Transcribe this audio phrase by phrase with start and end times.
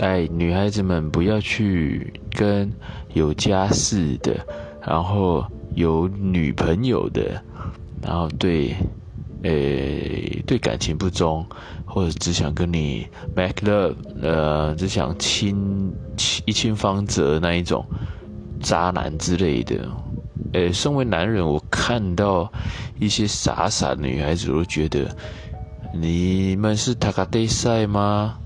[0.00, 2.72] 哎，女孩子们不要去跟
[3.14, 4.34] 有家室的，
[4.86, 5.44] 然后
[5.74, 7.42] 有女朋友的，
[8.02, 8.74] 然后对，
[9.42, 9.50] 呃，
[10.46, 11.44] 对感情不忠，
[11.84, 15.92] 或者只想跟你 make love，呃，只想亲
[16.44, 17.84] 一亲芳泽那一种
[18.60, 19.88] 渣男之类的。
[20.52, 22.50] 呃，身为男人，我看到
[22.98, 25.08] 一些傻傻的女孩子，我都觉得
[25.92, 28.38] 你们是塔卡戴赛吗？